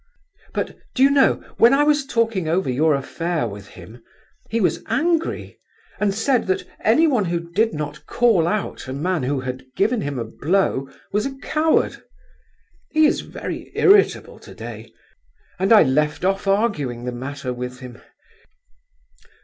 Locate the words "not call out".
7.75-8.87